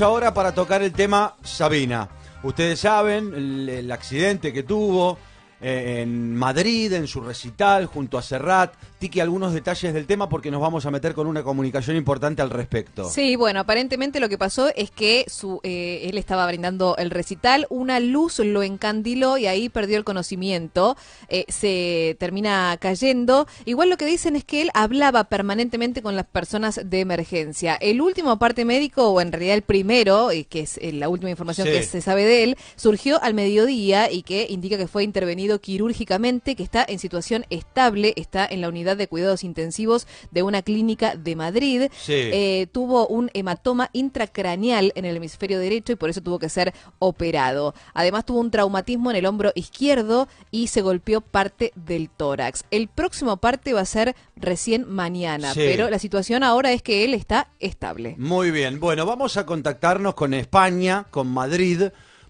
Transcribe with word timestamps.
Ahora 0.00 0.32
para 0.32 0.54
tocar 0.54 0.82
el 0.82 0.92
tema 0.92 1.36
Sabina. 1.42 2.08
Ustedes 2.42 2.80
saben 2.80 3.34
el, 3.68 3.92
accidente 3.92 4.52
que 4.52 4.62
tuvo 4.62 5.18
eh, 5.60 6.00
en 6.00 6.34
Madrid, 6.34 6.92
en 6.94 7.06
su 7.06 7.20
recital, 7.20 7.86
junto 7.86 8.16
a 8.16 8.22
Serrat. 8.22 8.72
Tiki, 9.02 9.18
algunos 9.18 9.52
detalles 9.52 9.92
del 9.94 10.06
tema 10.06 10.28
porque 10.28 10.52
nos 10.52 10.60
vamos 10.60 10.86
a 10.86 10.92
meter 10.92 11.12
con 11.12 11.26
una 11.26 11.42
comunicación 11.42 11.96
importante 11.96 12.40
al 12.40 12.50
respecto. 12.50 13.10
Sí, 13.10 13.34
bueno, 13.34 13.58
aparentemente 13.58 14.20
lo 14.20 14.28
que 14.28 14.38
pasó 14.38 14.70
es 14.76 14.92
que 14.92 15.24
su, 15.26 15.58
eh, 15.64 16.02
él 16.04 16.18
estaba 16.18 16.46
brindando 16.46 16.94
el 16.96 17.10
recital, 17.10 17.66
una 17.68 17.98
luz 17.98 18.38
lo 18.38 18.62
encandiló 18.62 19.38
y 19.38 19.46
ahí 19.48 19.68
perdió 19.68 19.96
el 19.98 20.04
conocimiento, 20.04 20.96
eh, 21.28 21.44
se 21.48 22.16
termina 22.20 22.76
cayendo. 22.78 23.48
Igual 23.64 23.90
lo 23.90 23.96
que 23.96 24.06
dicen 24.06 24.36
es 24.36 24.44
que 24.44 24.62
él 24.62 24.70
hablaba 24.72 25.24
permanentemente 25.24 26.00
con 26.00 26.14
las 26.14 26.26
personas 26.26 26.80
de 26.84 27.00
emergencia. 27.00 27.74
El 27.74 28.00
último 28.02 28.38
parte 28.38 28.64
médico, 28.64 29.08
o 29.08 29.20
en 29.20 29.32
realidad 29.32 29.56
el 29.56 29.62
primero, 29.62 30.28
que 30.48 30.60
es 30.60 30.78
eh, 30.78 30.92
la 30.92 31.08
última 31.08 31.28
información 31.30 31.66
Sí. 31.66 31.72
que 31.72 31.82
se 31.82 32.02
sabe 32.02 32.24
de 32.24 32.44
él, 32.44 32.56
surgió 32.76 33.20
al 33.20 33.34
mediodía 33.34 34.12
y 34.12 34.22
que 34.22 34.46
indica 34.48 34.78
que 34.78 34.86
fue 34.86 35.02
intervenido 35.02 35.60
quirúrgicamente, 35.60 36.54
que 36.54 36.62
está 36.62 36.84
en 36.88 37.00
situación 37.00 37.46
estable, 37.50 38.12
está 38.14 38.46
en 38.46 38.60
la 38.60 38.68
unidad 38.68 38.91
de 38.96 39.08
cuidados 39.08 39.44
intensivos 39.44 40.06
de 40.30 40.42
una 40.42 40.62
clínica 40.62 41.16
de 41.16 41.36
Madrid. 41.36 41.82
Sí. 41.96 42.12
Eh, 42.14 42.66
tuvo 42.72 43.06
un 43.06 43.30
hematoma 43.34 43.90
intracraneal 43.92 44.92
en 44.94 45.04
el 45.04 45.16
hemisferio 45.16 45.58
derecho 45.58 45.92
y 45.92 45.96
por 45.96 46.10
eso 46.10 46.20
tuvo 46.22 46.38
que 46.38 46.48
ser 46.48 46.72
operado. 46.98 47.74
Además 47.94 48.24
tuvo 48.24 48.40
un 48.40 48.50
traumatismo 48.50 49.10
en 49.10 49.16
el 49.16 49.26
hombro 49.26 49.52
izquierdo 49.54 50.28
y 50.50 50.68
se 50.68 50.82
golpeó 50.82 51.20
parte 51.20 51.72
del 51.74 52.08
tórax. 52.10 52.64
El 52.70 52.88
próximo 52.88 53.36
parte 53.38 53.72
va 53.72 53.80
a 53.80 53.86
ser 53.86 54.14
recién 54.36 54.88
mañana, 54.88 55.52
Sí. 55.54 55.60
pero 55.64 55.90
la 55.90 55.98
situación 55.98 56.42
ahora 56.42 56.72
es 56.72 56.82
que 56.82 57.04
él 57.04 57.14
está 57.14 57.48
estable. 57.60 58.14
Muy 58.18 58.50
bien, 58.50 58.80
bueno, 58.80 59.06
vamos 59.06 59.36
a 59.36 59.46
contactarnos 59.46 60.14
con 60.14 60.34
España, 60.34 61.06
con 61.10 61.28
Madrid, 61.28 61.82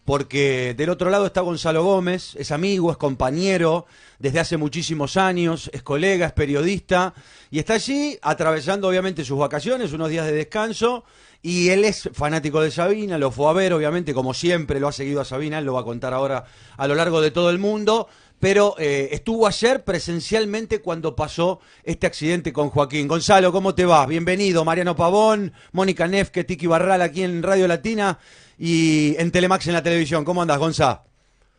porque 0.05 0.75
del 0.77 0.91
otro 0.91 1.11
lado 1.11 1.27
está 1.27 1.41
Gonzalo 1.43 1.85
Gómez, 1.85 2.35
es 2.37 2.51
amigo, 2.51 2.91
es 2.91 2.97
compañero 2.97 3.87
desde 4.19 4.41
hace 4.41 4.57
muchísimos 4.57 5.17
años, 5.17 5.71
es 5.73 5.83
colega, 5.83 6.27
es 6.27 6.33
periodista, 6.33 7.15
y 7.51 7.59
está 7.59 7.75
allí 7.75 8.19
atravesando 8.23 8.89
obviamente 8.89 9.25
sus 9.25 9.39
vacaciones, 9.39 9.93
unos 9.93 10.11
días 10.11 10.27
de 10.27 10.33
descanso, 10.33 11.05
y 11.41 11.71
él 11.71 11.85
es 11.85 12.09
fanático 12.13 12.61
de 12.61 12.71
Sabina, 12.71 13.19
lo 13.19 13.31
fue 13.31 13.49
a 13.51 13.53
ver, 13.53 13.73
obviamente, 13.73 14.15
como 14.15 14.33
siempre, 14.35 14.81
lo 14.81 14.89
ha 14.89 14.93
seguido 14.93 15.21
a 15.21 15.25
Sabina, 15.25 15.59
él 15.59 15.65
lo 15.65 15.75
va 15.75 15.81
a 15.81 15.85
contar 15.85 16.15
ahora 16.15 16.45
a 16.77 16.87
lo 16.87 16.95
largo 16.95 17.21
de 17.21 17.31
todo 17.31 17.51
el 17.51 17.59
mundo, 17.59 18.09
pero 18.43 18.75
eh, 18.77 19.11
estuvo 19.13 19.47
ayer 19.47 19.85
presencialmente 19.85 20.83
cuando 20.83 21.15
pasó 21.15 21.61
este 21.85 22.09
accidente 22.09 22.53
con 22.53 22.71
Joaquín. 22.71 23.07
Gonzalo, 23.07 23.53
¿cómo 23.53 23.73
te 23.73 23.87
va? 23.87 24.05
Bienvenido. 24.05 24.65
Mariano 24.65 24.97
Pavón, 24.97 25.53
Mónica 25.71 26.09
Nefke, 26.09 26.43
Tiki 26.43 26.67
Barral 26.67 27.03
aquí 27.03 27.23
en 27.23 27.41
Radio 27.41 27.69
Latina 27.69 28.19
y 28.59 29.15
en 29.17 29.31
Telemax 29.31 29.69
en 29.69 29.75
la 29.75 29.83
televisión. 29.85 30.25
¿Cómo 30.25 30.43
andas, 30.43 30.59
Gonzalo? 30.59 31.03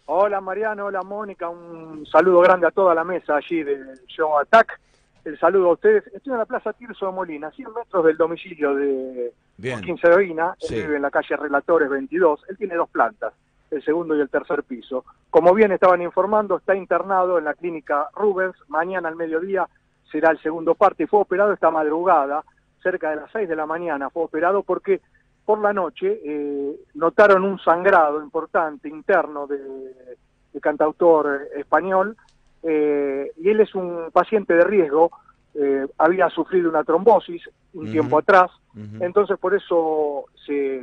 Hola 0.08 0.42
Mariano, 0.42 0.88
hola 0.88 1.02
Mónica, 1.04 1.48
un 1.48 2.06
saludo 2.12 2.42
grande 2.42 2.68
a 2.68 2.72
toda 2.72 2.94
la 2.94 3.06
mesa 3.06 3.38
allí 3.38 3.64
del 3.64 4.02
Show 4.08 4.38
Attack. 4.40 4.78
El 5.24 5.40
saludo 5.40 5.70
a 5.70 5.74
ustedes. 5.76 6.04
Estoy 6.08 6.34
en 6.34 6.40
la 6.40 6.46
Plaza 6.46 6.74
Tirso 6.74 7.06
de 7.06 7.14
Molina, 7.14 7.50
100 7.52 7.70
metros 7.74 8.04
del 8.04 8.18
domicilio 8.18 8.76
de 8.76 9.32
Bien. 9.56 9.78
Joaquín 9.78 9.98
Sabina. 10.00 10.54
Él 10.60 10.68
Sí. 10.68 10.76
vive 10.76 10.98
en 10.98 11.02
la 11.04 11.12
calle 11.12 11.38
Relatores 11.38 11.90
22. 11.90 12.42
Él 12.50 12.58
tiene 12.58 12.76
dos 12.76 12.90
plantas, 12.90 13.32
el 13.74 13.84
segundo 13.84 14.16
y 14.16 14.22
el 14.22 14.30
tercer 14.30 14.64
piso. 14.64 15.06
Como 15.30 15.54
bien 15.54 15.72
estaban 15.72 16.02
informando, 16.02 16.58
está 16.58 16.76
internado 16.76 17.38
en 17.38 17.46
la 17.46 17.54
clínica 17.54 18.08
Rubens. 18.16 18.56
Mañana 18.68 19.10
al 19.10 19.16
mediodía 19.16 19.68
será 20.12 20.32
el 20.32 20.40
segundo 20.42 20.76
parte 20.76 21.08
fue 21.08 21.22
operado 21.22 21.54
esta 21.54 21.72
madrugada, 21.72 22.44
cerca 22.82 23.10
de 23.10 23.16
las 23.18 23.32
6 23.32 23.50
de 23.50 23.56
la 23.56 23.66
mañana. 23.66 24.10
Fue 24.10 24.24
operado 24.24 24.64
porque 24.64 25.02
por 25.46 25.60
la 25.60 25.74
noche 25.74 26.22
eh, 26.24 26.76
notaron 26.94 27.44
un 27.44 27.60
sangrado 27.60 28.22
importante 28.22 28.88
interno 28.88 29.48
de, 29.48 30.18
de 30.54 30.62
cantautor 30.62 31.42
eh, 31.42 31.60
español 31.60 32.16
eh, 32.64 33.32
y 33.38 33.50
él 33.50 33.60
es 33.60 33.76
un 33.76 34.10
paciente 34.14 34.54
de 34.54 34.64
riesgo, 34.64 35.12
eh, 35.56 35.86
había 35.98 36.30
sufrido 36.30 36.70
una 36.70 36.84
trombosis 36.84 37.50
un 37.74 37.92
tiempo 37.92 38.20
atrás, 38.20 38.52
entonces 39.00 39.38
por 39.38 39.54
eso 39.54 40.26
se 40.46 40.82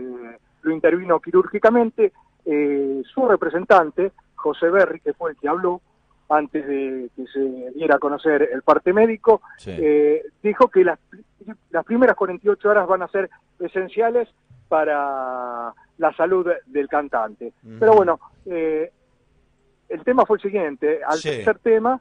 lo 0.62 0.72
intervino 0.72 1.20
quirúrgicamente. 1.20 2.12
Eh, 2.44 3.02
su 3.12 3.26
representante, 3.28 4.12
José 4.34 4.70
Berry, 4.70 5.00
que 5.00 5.12
fue 5.14 5.30
el 5.32 5.36
que 5.36 5.48
habló 5.48 5.80
antes 6.28 6.66
de 6.66 7.10
que 7.16 7.26
se 7.26 7.40
diera 7.74 7.96
a 7.96 7.98
conocer 7.98 8.48
el 8.52 8.62
parte 8.62 8.92
médico, 8.92 9.42
Sí. 9.58 9.72
eh, 9.76 10.22
dijo 10.42 10.68
que 10.68 10.84
las, 10.84 10.98
las 11.70 11.84
primeras 11.84 12.14
48 12.16 12.68
horas 12.68 12.86
van 12.86 13.02
a 13.02 13.08
ser 13.08 13.28
esenciales 13.58 14.28
para 14.68 15.74
la 15.98 16.12
salud 16.16 16.46
del 16.66 16.88
cantante. 16.88 17.52
Pero 17.80 17.94
bueno, 17.94 18.20
eh, 18.46 18.92
el 19.88 20.04
tema 20.04 20.24
fue 20.24 20.36
el 20.36 20.42
siguiente, 20.42 21.00
al 21.04 21.18
Sí. 21.18 21.28
tercer 21.30 21.58
tema 21.58 22.00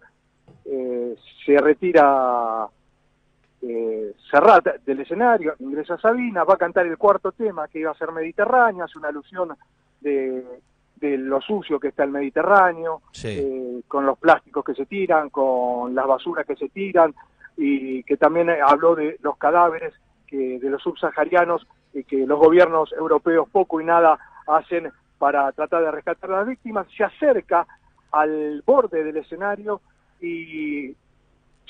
eh, 0.66 1.16
se 1.45 1.57
retira 1.57 2.67
eh, 3.61 4.13
Serrat 4.31 4.66
del 4.85 5.00
escenario, 5.01 5.56
ingresa 5.59 5.97
Sabina, 5.97 6.44
va 6.44 6.53
a 6.53 6.57
cantar 6.57 6.85
el 6.85 6.97
cuarto 6.97 7.31
tema 7.31 7.67
que 7.67 7.79
iba 7.79 7.91
a 7.91 7.95
ser 7.97 8.11
Mediterráneo, 8.11 8.85
hace 8.85 8.97
una 9.00 9.09
alusión 9.09 9.50
de, 10.02 10.44
de 10.98 11.18
lo 11.18 11.42
sucio 11.42 11.80
que 11.80 11.90
está 11.90 12.04
el 12.04 12.12
Mediterráneo, 12.12 13.02
Sí. 13.12 13.28
eh, 13.40 13.82
con 13.88 14.06
los 14.06 14.18
plásticos 14.18 14.64
que 14.66 14.74
se 14.76 14.86
tiran, 14.86 15.30
con 15.30 15.94
las 15.96 16.08
basuras 16.08 16.46
que 16.46 16.56
se 16.56 16.70
tiran, 16.70 17.14
y 17.58 18.04
que 18.04 18.16
también 18.18 18.50
habló 18.50 18.96
de 18.96 19.18
los 19.22 19.38
cadáveres 19.38 19.94
que, 20.28 20.60
de 20.60 20.70
los 20.70 20.82
subsaharianos 20.82 21.68
y 21.94 22.04
que 22.04 22.26
los 22.26 22.40
gobiernos 22.40 22.94
europeos 22.94 23.50
poco 23.52 23.82
y 23.82 23.86
nada 23.86 24.18
hacen 24.48 24.92
para 25.18 25.52
tratar 25.52 25.84
de 25.84 25.92
rescatar 25.92 26.31
a 26.31 26.38
las 26.38 26.48
víctimas, 26.48 26.88
se 26.96 27.04
acerca 27.04 27.68
al 28.12 28.64
borde 28.66 29.04
del 29.04 29.18
escenario 29.18 29.81
y 30.22 30.96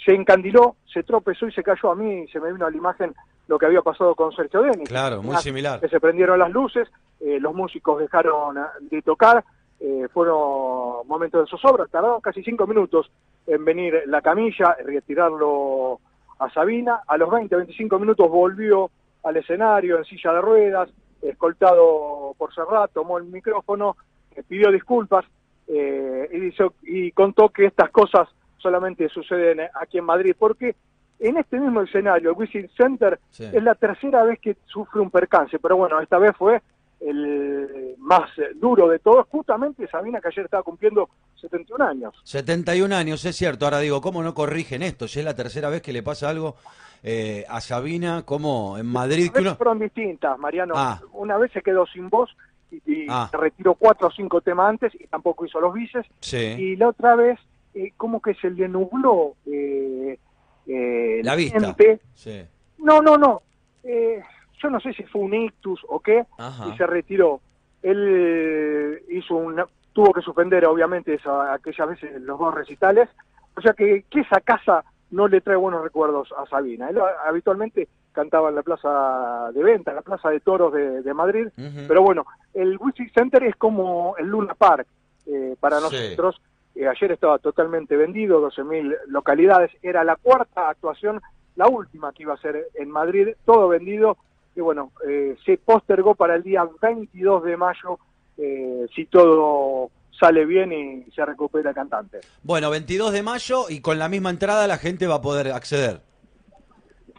se 0.05 0.13
encandiló, 0.13 0.75
se 0.93 1.03
tropezó 1.03 1.47
y 1.47 1.51
se 1.51 1.63
cayó 1.63 1.91
a 1.91 1.95
mí, 1.95 2.27
se 2.27 2.39
me 2.39 2.51
vino 2.51 2.65
a 2.65 2.71
la 2.71 2.77
imagen 2.77 3.13
lo 3.47 3.57
que 3.57 3.65
había 3.65 3.81
pasado 3.81 4.13
con 4.13 4.31
Sergio 4.31 4.61
Denis. 4.61 4.87
Claro, 4.87 5.23
muy 5.23 5.35
similar. 5.37 5.79
Que 5.79 5.89
se 5.89 5.99
prendieron 5.99 6.37
las 6.37 6.51
luces, 6.51 6.87
eh, 7.19 7.39
los 7.39 7.53
músicos 7.53 7.99
dejaron 7.99 8.57
ah, 8.57 8.71
de 8.81 9.01
tocar, 9.01 9.43
eh, 9.79 10.07
fueron 10.13 11.07
momentos 11.07 11.43
de 11.45 11.49
zozobra, 11.49 11.85
tardaron 11.87 12.21
casi 12.21 12.43
cinco 12.43 12.65
minutos 12.67 13.11
en 13.47 13.63
venir 13.65 14.03
la 14.07 14.21
camilla, 14.21 14.75
retirarlo 14.85 15.99
a 16.39 16.49
Sabina, 16.51 17.01
a 17.07 17.17
los 17.17 17.29
20, 17.29 17.55
25 17.55 17.99
minutos 17.99 18.29
volvió 18.29 18.89
al 19.23 19.37
escenario 19.37 19.97
en 19.97 20.05
silla 20.05 20.33
de 20.33 20.41
ruedas, 20.41 20.89
escoltado 21.21 22.33
por 22.37 22.53
Serrat, 22.53 22.91
tomó 22.93 23.17
el 23.17 23.25
micrófono, 23.25 23.97
eh, 24.35 24.43
pidió 24.47 24.71
disculpas 24.71 25.25
eh, 25.67 26.29
y, 26.31 26.39
dice- 26.39 26.69
y 26.83 27.11
contó 27.11 27.49
que 27.49 27.65
estas 27.65 27.89
cosas 27.91 28.27
solamente 28.57 29.07
suceden 29.09 29.61
aquí 29.75 29.97
en 29.97 30.05
Madrid, 30.05 30.35
porque 30.37 30.75
en 31.19 31.37
este 31.37 31.59
mismo 31.59 31.81
escenario, 31.81 32.31
el 32.31 32.37
Wizzing 32.37 32.69
Center, 32.77 33.19
Sí. 33.31 33.43
es 33.45 33.63
la 33.63 33.75
tercera 33.75 34.23
vez 34.23 34.39
que 34.39 34.55
sufre 34.65 35.01
un 35.01 35.09
percance, 35.11 35.59
pero 35.59 35.75
bueno, 35.77 35.99
esta 35.99 36.17
vez 36.17 36.31
fue 36.37 36.61
el 36.99 37.95
más 37.97 38.29
eh, 38.37 38.49
duro 38.55 38.87
de 38.89 38.99
todos, 38.99 39.25
justamente 39.29 39.87
Sabina 39.87 40.19
que 40.21 40.27
ayer 40.29 40.45
estaba 40.45 40.63
cumpliendo 40.63 41.09
71 41.39 41.85
años. 41.85 42.15
71 42.23 42.93
años, 42.95 43.23
es 43.25 43.35
cierto. 43.35 43.65
Ahora 43.65 43.79
digo, 43.79 44.01
¿cómo 44.01 44.21
no 44.23 44.33
corrigen 44.33 44.81
esto? 44.83 45.07
Si 45.07 45.19
es 45.19 45.25
la 45.25 45.35
tercera 45.35 45.69
vez 45.69 45.81
que 45.81 45.93
le 45.93 46.03
pasa 46.03 46.29
algo 46.29 46.55
eh, 47.03 47.45
a 47.47 47.61
Sabina, 47.61 48.23
como 48.25 48.77
en 48.77 48.85
Madrid, 48.85 49.31
uno... 49.37 49.55
fueron 49.55 49.79
distintas, 49.79 50.37
Mariano. 50.37 50.73
Ah. 50.75 51.01
Una 51.13 51.37
vez 51.37 51.51
se 51.53 51.61
quedó 51.61 51.85
sin 51.87 52.09
voz 52.09 52.29
y, 52.71 52.75
y 52.85 53.05
Ah. 53.09 53.27
se 53.31 53.37
retiró 53.37 53.75
cuatro 53.75 54.07
o 54.07 54.11
cinco 54.11 54.41
temas 54.41 54.69
antes 54.69 54.93
y 54.95 55.07
tampoco 55.07 55.45
hizo 55.45 55.59
los 55.61 55.73
bices. 55.73 56.05
Sí. 56.19 56.37
Y 56.37 56.75
la 56.75 56.89
otra 56.89 57.15
vez, 57.15 57.39
eh, 57.73 57.93
como 57.95 58.21
que 58.21 58.33
se 58.35 58.49
le 58.49 58.67
nubló 58.67 59.35
eh, 59.45 60.19
eh, 60.67 61.21
La 61.23 61.35
vista. 61.35 61.75
Sí. 62.13 62.41
No, 62.79 63.01
no, 63.01 63.17
no. 63.17 63.41
Eh, 63.83 64.21
yo 64.61 64.69
no 64.69 64.79
sé 64.79 64.93
si 64.93 65.03
fue 65.03 65.21
un 65.21 65.33
ictus 65.33 65.81
o 65.87 65.99
qué, 65.99 66.25
Ajá. 66.37 66.67
y 66.67 66.77
se 66.77 66.85
retiró. 66.87 67.41
Él 67.81 68.05
eh, 68.09 69.03
hizo 69.09 69.35
una, 69.35 69.65
tuvo 69.93 70.13
que 70.13 70.21
suspender, 70.21 70.65
obviamente, 70.65 71.13
esa, 71.13 71.53
aquellas 71.53 71.87
veces 71.89 72.21
los 72.21 72.37
dos 72.39 72.53
recitales. 72.53 73.09
O 73.55 73.61
sea 73.61 73.73
que, 73.73 74.03
que 74.09 74.21
esa 74.21 74.41
casa 74.41 74.83
no 75.11 75.27
le 75.27 75.41
trae 75.41 75.55
buenos 75.55 75.81
recuerdos 75.83 76.33
a 76.37 76.45
Sabina. 76.45 76.89
Él 76.89 76.99
a- 76.99 77.27
habitualmente 77.27 77.87
cantaba 78.11 78.49
en 78.49 78.55
la 78.55 78.63
plaza 78.63 79.49
de 79.53 79.63
venta, 79.63 79.91
en 79.91 79.95
la 79.95 80.01
plaza 80.01 80.29
de 80.29 80.39
toros 80.39 80.73
de, 80.73 81.01
de 81.01 81.13
Madrid. 81.13 81.47
Pero 81.87 82.01
bueno, 82.01 82.25
el 82.53 82.77
Wizzing 82.79 83.11
Center 83.13 83.43
es 83.43 83.55
como 83.55 84.15
el 84.17 84.27
Luna 84.27 84.53
Park 84.55 84.87
eh, 85.25 85.55
para 85.59 85.79
Sí. 85.79 85.83
nosotros. 85.89 86.41
Eh, 86.75 86.87
ayer 86.87 87.11
estaba 87.11 87.39
totalmente 87.39 87.95
vendido, 87.95 88.41
12.000 88.41 88.95
localidades. 89.07 89.71
Era 89.81 90.03
la 90.03 90.15
cuarta 90.15 90.69
actuación, 90.69 91.21
la 91.55 91.67
última 91.67 92.11
que 92.13 92.23
iba 92.23 92.33
a 92.33 92.37
ser 92.37 92.67
en 92.75 92.89
Madrid, 92.91 93.29
todo 93.45 93.67
vendido. 93.69 94.17
Y 94.55 94.61
bueno, 94.61 94.91
eh, 95.07 95.37
se 95.45 95.57
postergó 95.57 96.15
para 96.15 96.35
el 96.35 96.43
día 96.43 96.67
22 96.81 97.43
de 97.43 97.57
mayo, 97.57 97.99
eh, 98.37 98.87
si 98.93 99.05
todo 99.05 99.91
sale 100.19 100.45
bien 100.45 100.71
y 100.73 101.11
se 101.11 101.25
recupera 101.25 101.69
el 101.69 101.75
cantante. 101.75 102.19
Bueno, 102.43 102.69
22 102.69 103.13
de 103.13 103.23
mayo 103.23 103.65
y 103.69 103.81
con 103.81 103.97
la 103.99 104.09
misma 104.09 104.29
entrada 104.29 104.67
la 104.67 104.77
gente 104.77 105.07
va 105.07 105.15
a 105.15 105.21
poder 105.21 105.51
acceder. 105.51 106.01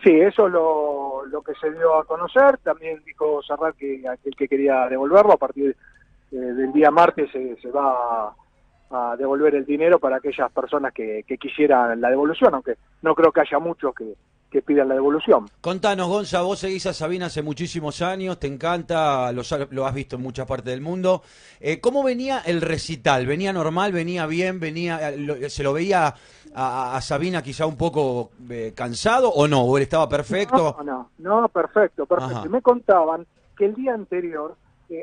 Sí, 0.04 0.12
eso 0.12 0.46
es 0.46 0.52
lo, 0.52 1.26
lo 1.26 1.42
que 1.42 1.52
se 1.60 1.70
dio 1.72 1.98
a 1.98 2.04
conocer. 2.04 2.58
También 2.58 3.02
dijo 3.04 3.42
Serrat 3.42 3.76
que 3.76 4.02
aquel 4.08 4.34
que 4.34 4.48
quería 4.48 4.86
devolverlo 4.88 5.32
a 5.32 5.36
partir 5.36 5.76
eh, 6.32 6.36
del 6.36 6.72
día 6.72 6.90
martes 6.90 7.30
se, 7.30 7.56
se 7.60 7.70
va 7.70 8.28
a, 8.90 9.12
a 9.12 9.16
devolver 9.16 9.54
el 9.54 9.66
dinero 9.66 9.98
para 9.98 10.16
aquellas 10.16 10.50
personas 10.52 10.92
que, 10.92 11.24
que 11.26 11.36
quisieran 11.36 12.00
la 12.00 12.08
devolución, 12.08 12.54
aunque 12.54 12.76
no 13.02 13.14
creo 13.14 13.30
que 13.30 13.40
haya 13.40 13.58
muchos 13.58 13.94
que, 13.94 14.14
que 14.50 14.62
pidan 14.62 14.88
la 14.88 14.94
devolución. 14.94 15.48
Contanos, 15.60 16.08
Gonza, 16.08 16.42
vos 16.42 16.58
seguís 16.58 16.84
a 16.86 16.92
Sabina 16.92 17.26
hace 17.26 17.40
muchísimos 17.42 18.02
años, 18.02 18.38
te 18.40 18.48
encanta, 18.48 19.30
lo, 19.32 19.42
lo 19.70 19.86
has 19.86 19.94
visto 19.94 20.16
en 20.16 20.22
muchas 20.22 20.46
partes 20.46 20.72
del 20.72 20.80
mundo. 20.80 21.22
Eh, 21.60 21.80
¿Cómo 21.80 22.02
venía 22.02 22.40
el 22.40 22.60
recital? 22.60 23.26
¿Venía 23.26 23.52
normal, 23.52 23.92
venía 23.92 24.26
bien, 24.26 24.58
venía, 24.58 25.10
eh, 25.10 25.16
lo- 25.18 25.48
se 25.48 25.62
lo 25.62 25.72
veía 25.72 26.14
a, 26.54 26.96
a 26.96 27.00
Sabina 27.00 27.42
quizá 27.42 27.66
un 27.66 27.76
poco 27.76 28.30
eh, 28.50 28.72
cansado 28.74 29.30
o 29.30 29.46
no? 29.46 29.62
¿O 29.62 29.76
él 29.76 29.84
estaba 29.84 30.08
perfecto? 30.08 30.76
No, 30.84 31.10
no, 31.18 31.40
no, 31.42 31.48
perfecto, 31.48 32.06
perfecto. 32.06 32.36
Ajá. 32.38 32.46
Y 32.46 32.48
me 32.48 32.60
contaban 32.60 33.26
que 33.56 33.66
el 33.66 33.74
día 33.74 33.94
anterior 33.94 34.56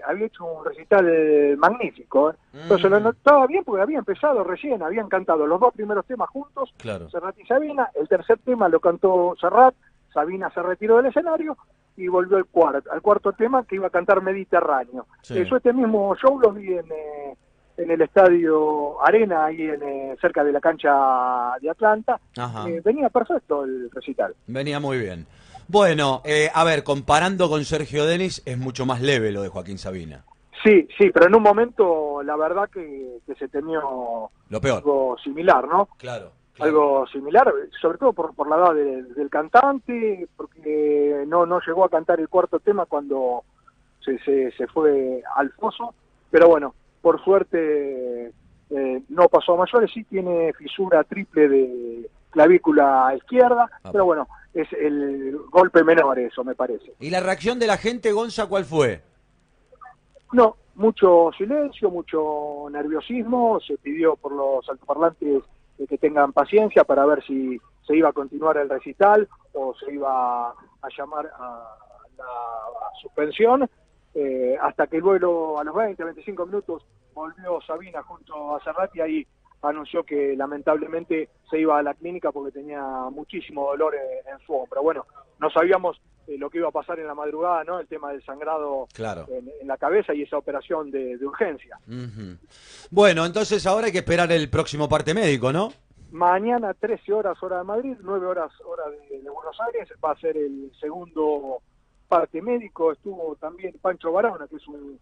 había 0.07 0.27
hecho 0.27 0.45
un 0.45 0.65
recital 0.65 1.05
eh, 1.09 1.55
magnífico. 1.57 2.31
¿eh? 2.31 2.35
Entonces 2.53 2.89
Mm. 2.89 2.93
lo 2.93 2.99
notaba 2.99 3.47
bien 3.47 3.63
porque 3.63 3.81
había 3.81 3.99
empezado 3.99 4.43
recién, 4.43 4.81
habían 4.83 5.07
cantado 5.09 5.45
los 5.47 5.59
dos 5.59 5.73
primeros 5.73 6.05
temas 6.05 6.29
juntos, 6.29 6.73
Claro. 6.77 7.09
Serrat 7.09 7.37
y 7.39 7.45
Sabina. 7.45 7.89
El 7.95 8.07
tercer 8.07 8.39
tema 8.45 8.67
lo 8.69 8.79
cantó 8.79 9.35
Serrat, 9.39 9.73
Sabina 10.13 10.49
se 10.51 10.61
retiró 10.61 10.97
del 10.97 11.07
escenario 11.07 11.57
y 11.95 12.07
volvió 12.07 12.37
al 12.37 12.45
cuarto, 12.45 12.91
al 12.91 13.01
cuarto 13.01 13.33
tema 13.33 13.63
que 13.65 13.75
iba 13.75 13.87
a 13.87 13.91
cantar 13.91 14.21
Mediterráneo. 14.21 15.05
Sí. 15.21 15.37
Eso 15.39 15.57
este 15.57 15.73
mismo 15.73 16.15
show 16.15 16.39
lo 16.39 16.51
vi 16.51 16.73
en, 16.73 16.85
eh, 16.91 17.35
en 17.77 17.91
el 17.91 18.01
estadio 18.01 19.01
Arena, 19.05 19.45
ahí 19.45 19.61
en, 19.61 19.81
eh, 19.83 20.15
cerca 20.19 20.43
de 20.43 20.51
la 20.51 20.59
cancha 20.59 21.53
de 21.61 21.69
Atlanta. 21.69 22.19
Eh, 22.67 22.81
venía 22.83 23.09
perfecto 23.09 23.63
el 23.63 23.89
recital. 23.91 24.33
Venía 24.47 24.79
muy 24.79 24.97
bien. 24.99 25.25
Bueno, 25.67 26.21
eh, 26.25 26.49
a 26.53 26.63
ver, 26.63 26.83
comparando 26.83 27.49
con 27.49 27.65
Sergio 27.65 28.05
Denis, 28.05 28.41
es 28.45 28.57
mucho 28.57 28.85
más 28.85 29.01
leve 29.01 29.31
lo 29.31 29.41
de 29.41 29.49
Joaquín 29.49 29.77
Sabina. 29.77 30.23
Sí, 30.63 30.87
sí, 30.97 31.11
pero 31.13 31.27
en 31.27 31.35
un 31.35 31.43
momento 31.43 32.21
la 32.23 32.35
verdad 32.35 32.69
que, 32.69 33.19
que 33.25 33.35
se 33.35 33.47
temió 33.47 34.29
Lo 34.49 34.61
peor. 34.61 34.77
algo 34.77 35.15
similar, 35.23 35.67
¿no? 35.67 35.87
Claro. 35.97 36.31
claro. 36.53 36.69
Algo 36.71 37.07
similar, 37.07 37.53
sobre 37.81 37.97
todo 37.97 38.13
por, 38.13 38.33
por 38.33 38.49
la 38.49 38.55
edad 38.57 38.73
del- 38.73 39.13
del 39.13 39.29
cantante, 39.29 40.27
porque 40.35 41.23
no, 41.27 41.45
no 41.45 41.59
llegó 41.65 41.85
a 41.85 41.89
cantar 41.89 42.19
el 42.19 42.27
cuarto 42.29 42.59
tema 42.59 42.85
cuando 42.85 43.43
se, 44.03 44.17
se, 44.19 44.51
se 44.53 44.67
fue 44.67 45.21
al 45.35 45.51
foso, 45.51 45.93
pero 46.31 46.47
bueno, 46.47 46.73
por 47.01 47.23
suerte 47.23 48.31
eh, 48.69 49.01
no 49.09 49.29
pasó 49.29 49.53
a 49.53 49.57
mayores, 49.57 49.91
sí 49.93 50.03
tiene 50.05 50.51
fisura 50.53 51.03
triple 51.03 51.47
de 51.47 52.09
clavícula 52.31 53.13
izquierda, 53.15 53.69
Ah. 53.83 53.89
pero 53.91 54.05
bueno, 54.05 54.27
es 54.53 54.71
el 54.73 55.37
golpe 55.49 55.83
menor 55.83 56.19
eso, 56.19 56.43
me 56.43 56.55
parece. 56.55 56.93
¿Y 56.99 57.09
la 57.09 57.19
reacción 57.19 57.59
de 57.59 57.67
la 57.67 57.77
gente, 57.77 58.11
Gonza, 58.11 58.47
cuál 58.47 58.65
fue? 58.65 59.01
No, 60.33 60.57
mucho 60.75 61.31
silencio, 61.37 61.89
mucho 61.89 62.67
nerviosismo. 62.69 63.59
Se 63.65 63.77
pidió 63.77 64.15
por 64.15 64.31
los 64.33 64.67
altoparlantes 64.69 65.43
que 65.87 65.97
tengan 65.97 66.33
paciencia 66.33 66.83
para 66.83 67.05
ver 67.05 67.23
si 67.25 67.59
se 67.85 67.95
iba 67.95 68.09
a 68.09 68.13
continuar 68.13 68.57
el 68.57 68.69
recital 68.69 69.27
o 69.53 69.73
se 69.75 69.93
iba 69.93 70.49
a 70.49 70.87
llamar 70.97 71.27
a 71.39 71.75
la 72.17 72.25
suspensión. 73.01 73.69
Eh, 74.15 74.57
hasta 74.61 74.87
que 74.87 74.97
luego, 74.97 75.59
a 75.59 75.63
los 75.63 75.75
20, 75.75 76.03
25 76.03 76.45
minutos, 76.47 76.83
volvió 77.13 77.61
Sabina 77.61 78.01
junto 78.03 78.55
a 78.55 78.63
Serrat 78.63 78.95
y 78.95 79.01
ahí 79.01 79.27
anunció 79.61 80.03
que 80.03 80.35
lamentablemente 80.37 81.29
se 81.49 81.59
iba 81.59 81.77
a 81.79 81.83
la 81.83 81.93
clínica 81.93 82.31
porque 82.31 82.51
tenía 82.51 82.81
muchísimo 83.11 83.65
dolor 83.67 83.95
en, 83.95 84.33
en 84.33 84.39
su 84.45 84.53
hombro. 84.53 84.81
Bueno, 84.83 85.05
no 85.39 85.49
sabíamos 85.49 85.99
eh, 86.27 86.37
lo 86.37 86.49
que 86.49 86.57
iba 86.59 86.67
a 86.67 86.71
pasar 86.71 86.99
en 86.99 87.07
la 87.07 87.15
madrugada, 87.15 87.63
¿no? 87.63 87.79
El 87.79 87.87
tema 87.87 88.11
del 88.11 88.23
sangrado 88.23 88.87
Claro. 88.93 89.25
en, 89.29 89.49
en 89.61 89.67
la 89.67 89.77
cabeza 89.77 90.13
y 90.13 90.21
esa 90.23 90.37
operación 90.37 90.91
de, 90.91 91.17
de 91.17 91.25
urgencia. 91.25 91.79
Bueno, 92.91 93.25
entonces 93.25 93.65
ahora 93.65 93.87
hay 93.87 93.91
que 93.91 93.99
esperar 93.99 94.31
el 94.31 94.49
próximo 94.49 94.87
parte 94.87 95.13
médico, 95.13 95.51
¿no? 95.51 95.71
Mañana 96.11 96.73
13 96.73 97.11
horas 97.13 97.41
hora 97.43 97.57
de 97.59 97.63
Madrid, 97.65 97.97
9 98.01 98.25
horas 98.27 98.51
hora 98.65 98.83
de, 98.89 99.21
de 99.21 99.29
Buenos 99.29 99.57
Aires, 99.67 99.89
va 100.03 100.11
a 100.11 100.19
ser 100.19 100.37
el 100.37 100.71
segundo 100.79 101.57
parte 102.07 102.41
médico. 102.41 102.93
Estuvo 102.93 103.35
también 103.35 103.75
Pancho 103.81 104.11
Barona, 104.11 104.47
que 104.47 104.55
es 104.55 104.67
un 104.67 104.97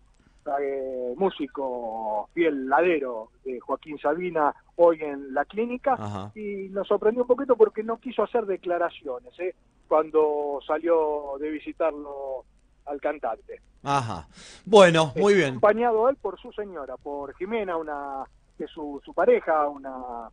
eh, 0.62 1.14
músico 1.18 2.30
fiel 2.34 2.68
ladero 2.68 3.30
de 3.44 3.60
Joaquín 3.60 3.98
Sabina, 4.00 4.54
hoy 4.76 5.02
en 5.02 5.34
la 5.34 5.46
clínica. 5.46 5.94
Ajá. 5.94 6.32
Y 6.36 6.70
nos 6.70 6.88
sorprendió 6.88 7.24
un 7.24 7.28
poquito 7.28 7.56
porque 7.56 7.84
no 7.84 7.98
quiso 7.98 8.24
hacer 8.24 8.46
declaraciones 8.46 9.34
¿eh? 9.40 9.56
cuando 9.88 10.60
salió 10.66 11.34
de 11.40 11.50
visitarlo 11.50 12.46
al 12.86 13.02
cantante. 13.02 13.62
Ajá. 13.84 14.28
Bueno, 14.66 15.12
muy 15.16 15.34
bien. 15.34 15.50
Acompañado 15.50 16.10
él 16.10 16.16
por 16.18 16.40
su 16.40 16.52
señora, 16.52 16.98
por 16.98 17.36
Jimena, 17.36 17.78
una 17.78 18.24
que 18.58 18.68
su, 18.68 19.02
su 19.04 19.14
pareja, 19.14 19.68
una 19.68 20.30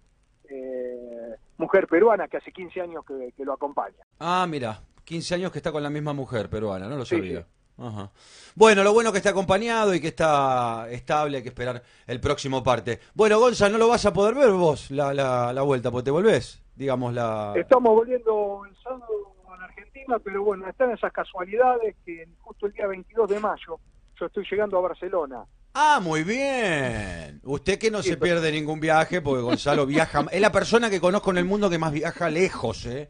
eh, 0.49 1.35
mujer 1.59 1.87
peruana 1.87 2.29
que 2.29 2.37
hace 2.37 2.53
15 2.53 2.81
años 2.81 3.05
que, 3.05 3.33
que 3.37 3.45
lo 3.45 3.53
acompaña. 3.55 3.97
Ah, 4.21 4.47
mira, 4.49 4.81
15 5.05 5.35
años 5.37 5.53
que 5.53 5.59
está 5.59 5.73
con 5.73 5.83
la 5.83 5.91
misma 5.91 6.13
mujer 6.13 6.49
peruana, 6.49 6.89
no 6.89 6.97
lo 6.97 7.05
Sí, 7.05 7.17
sabía. 7.17 7.41
sí. 7.43 7.47
Ajá. 7.79 8.11
Bueno, 8.55 8.83
lo 8.85 8.93
bueno 8.93 9.11
que 9.13 9.19
está 9.19 9.31
acompañado 9.31 9.95
y 9.95 10.01
que 10.01 10.09
está 10.09 10.89
estable, 10.91 11.39
hay 11.39 11.43
que 11.43 11.49
esperar 11.49 11.83
el 12.07 12.21
próximo 12.21 12.63
parte. 12.63 13.01
Bueno, 13.15 13.39
Gonza, 13.41 13.69
no 13.69 13.79
lo 13.79 13.89
vas 13.89 14.05
a 14.07 14.13
poder 14.13 14.35
ver 14.35 14.51
vos 14.51 14.91
la, 14.91 15.13
la, 15.15 15.53
la 15.53 15.63
vuelta, 15.63 15.91
porque 15.91 16.05
te 16.05 16.11
volvés, 16.11 16.63
digamos, 16.77 17.13
la... 17.15 17.55
Estamos 17.57 17.93
volviendo 17.95 18.63
el 18.69 18.77
sábado 18.83 19.07
a 19.53 19.57
la 19.57 19.65
Argentina, 19.65 20.19
pero 20.23 20.45
bueno, 20.45 20.69
están 20.69 20.91
esas 20.93 21.13
casualidades 21.13 21.97
que 22.05 22.29
justo 22.41 22.67
el 22.67 22.73
día 22.73 22.87
22 22.87 23.29
de 23.31 23.41
mayo 23.41 23.79
yo 24.21 24.27
estoy 24.27 24.45
llegando 24.49 24.79
a 24.79 24.83
Barcelona. 24.83 25.45
Ah, 25.75 25.99
muy 26.03 26.23
bien. 26.23 27.41
Usted 27.45 27.79
que 27.79 27.91
no 27.91 28.03
Sí, 28.03 28.11
se 28.11 28.17
pero- 28.19 28.35
pierde 28.37 28.53
ningún 28.53 28.79
viaje, 28.79 29.23
porque 29.23 29.41
Gonzalo 29.43 29.87
viaja... 29.87 30.27
Es 30.31 30.41
la 30.41 30.53
persona 30.53 30.91
que 30.91 31.01
conozco 31.01 31.31
en 31.31 31.39
el 31.39 31.47
mundo 31.47 31.71
que 31.71 31.79
más 31.79 31.93
viaja 31.93 32.29
lejos, 32.29 32.85
¿eh? 32.87 33.09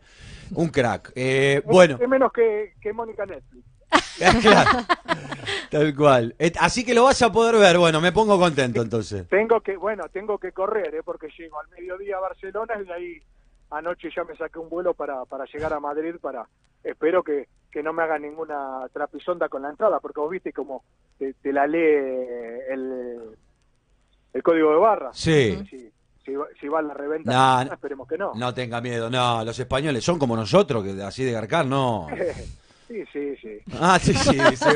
Un 0.55 0.69
crack. 0.69 1.13
Eh, 1.17 1.63
bueno, 1.67 1.99
Es 2.01 2.09
menos 2.09 2.33
que, 2.33 2.75
que 2.81 2.93
Mónica 2.93 3.27
Netflix. 3.27 3.65
claro. 4.41 4.79
Tal 5.71 5.95
cual. 5.97 6.35
Así 6.61 6.85
que 6.85 6.95
lo 6.95 7.05
vas 7.05 7.21
a 7.23 7.33
poder 7.33 7.57
ver. 7.57 7.79
Bueno, 7.79 8.01
me 8.01 8.13
pongo 8.13 8.39
contento 8.39 8.83
entonces. 8.83 9.27
Tengo 9.29 9.61
que, 9.61 9.77
bueno, 9.77 10.05
tengo 10.13 10.39
que 10.39 10.53
correr, 10.53 10.95
¿eh? 10.95 11.03
porque 11.05 11.29
llego 11.37 11.59
al 11.61 11.69
mediodía 11.71 12.17
a 12.17 12.21
Barcelona 12.21 12.75
y 12.81 12.85
de 12.85 12.93
ahí 12.93 13.23
anoche 13.71 14.09
ya 14.15 14.25
me 14.25 14.37
saqué 14.37 14.59
un 14.59 14.69
vuelo 14.69 14.93
para, 14.95 15.25
para 15.25 15.45
llegar 15.47 15.73
a 15.73 15.81
Madrid 15.81 16.17
para, 16.21 16.47
espero 16.85 17.23
que, 17.23 17.49
que 17.71 17.83
no 17.83 17.95
me 17.95 18.03
hagan 18.03 18.21
ninguna 18.23 18.87
trapisonda 18.93 19.49
con 19.49 19.63
la 19.63 19.71
entrada, 19.71 19.99
porque 19.99 20.21
vos 20.21 20.31
viste 20.31 20.53
como 20.53 20.85
te, 21.19 21.33
te 21.35 21.53
la 21.55 21.67
lee 21.67 21.79
el, 22.71 23.19
el 24.35 24.43
código 24.43 24.73
de 24.73 24.77
barra. 24.79 25.11
Sí. 25.15 25.59
Si, 25.71 25.91
si, 26.25 26.35
va- 26.35 26.47
si 26.61 26.69
va 26.69 26.81
a 26.81 26.83
la 26.83 26.93
reventa, 26.95 27.31
esperemos 27.73 28.07
que 28.07 28.19
no. 28.19 28.33
No 28.35 28.53
tenga 28.53 28.81
miedo, 28.83 29.09
no, 29.09 29.43
los 29.43 29.59
españoles 29.59 30.05
son 30.05 30.19
como 30.19 30.37
nosotros, 30.37 30.85
que 30.85 31.03
así 31.03 31.25
de 31.25 31.33
garcar, 31.33 31.65
no. 31.65 32.09
sí, 32.89 33.05
sí, 33.13 33.37
sí. 33.41 33.59
Ah, 33.81 33.99
sí, 34.01 34.15
sí, 34.15 34.39
sí. 34.57 34.67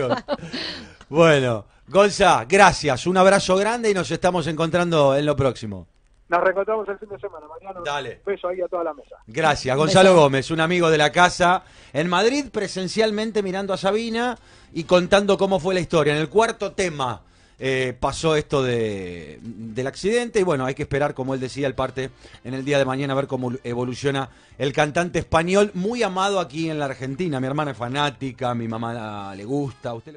Bueno, 1.09 1.67
Gonza, 1.89 2.45
gracias, 2.49 3.07
un 3.07 3.17
abrazo 3.17 3.57
grande 3.57 3.91
y 3.91 3.95
nos 3.95 4.11
estamos 4.11 4.47
encontrando 4.47 5.15
en 5.17 5.25
lo 5.25 5.37
próximo. 5.37 5.87
Nos 6.29 6.41
reencontramos 6.43 6.89
el 6.89 6.99
fin 6.99 7.09
de 7.09 7.21
semana, 7.21 7.47
Mariano. 7.47 7.83
Dale. 7.85 8.21
Un 8.27 8.33
beso 8.33 8.49
ahí 8.49 8.61
a 8.61 8.67
toda 8.67 8.83
la 8.83 8.95
mesa. 8.95 9.17
Gracias, 9.29 9.77
Gonzalo 9.77 10.15
Gómez, 10.17 10.51
un 10.51 10.61
amigo 10.61 10.91
de 10.91 10.99
la 10.99 11.13
casa 11.13 11.63
en 11.93 12.09
Madrid, 12.09 12.47
presencialmente 12.51 13.45
mirando 13.45 13.73
a 13.73 13.77
Sabina 13.77 14.37
y 14.73 14.85
contando 14.85 15.39
cómo 15.39 15.61
fue 15.61 15.75
la 15.75 15.81
historia. 15.81 16.15
En 16.15 16.21
el 16.21 16.29
cuarto 16.29 16.73
tema 16.73 17.23
eh, 17.59 17.97
pasó 17.99 18.37
esto 18.37 18.63
de, 18.63 19.39
del 19.43 19.87
accidente 19.87 20.41
y 20.41 20.43
bueno, 20.43 20.67
hay 20.67 20.75
que 20.75 20.83
esperar, 20.83 21.15
como 21.15 21.35
él 21.35 21.41
decía, 21.41 21.67
el 21.67 21.75
parte 21.75 22.11
en 22.45 22.55
el 22.55 22.65
día 22.65 22.79
de 22.79 22.85
mañana 22.85 23.15
a 23.15 23.17
ver 23.17 23.27
cómo 23.27 23.53
evoluciona 23.65 24.29
el 24.59 24.73
cantante 24.73 25.19
español, 25.19 25.71
muy 25.75 26.03
amado 26.03 26.41
aquí 26.41 26.71
en 26.71 26.79
la 26.79 26.87
Argentina. 26.87 27.41
Mi 27.41 27.47
hermana 27.47 27.73
es 27.73 27.77
fanática, 27.77 28.55
mi 28.55 28.69
mamá 28.69 29.35
le 29.35 29.45
gusta. 29.45 29.91
¿A 29.91 29.95
usted 29.95 30.13
le 30.13 30.13
gusta? 30.13 30.15